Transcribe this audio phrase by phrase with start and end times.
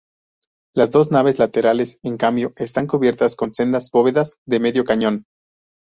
[0.73, 5.27] Las dos naves laterales, en cambio, están cubiertas con sendas bóvedas de medio cañón.